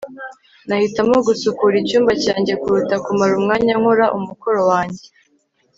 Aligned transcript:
nahitamo 0.67 1.15
gusukura 1.27 1.75
icyumba 1.81 2.11
cyanjye 2.23 2.53
kuruta 2.61 2.95
kumara 3.05 3.33
umwanya 3.39 3.73
nkora 3.79 4.05
umukoro 4.17 4.59
wanjye 4.71 5.05